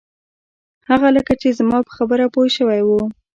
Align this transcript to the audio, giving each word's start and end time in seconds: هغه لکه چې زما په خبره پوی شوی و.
هغه 0.89 1.07
لکه 1.17 1.33
چې 1.41 1.57
زما 1.59 1.77
په 1.87 1.91
خبره 1.97 2.25
پوی 2.33 2.49
شوی 2.57 2.81
و. 2.83 2.89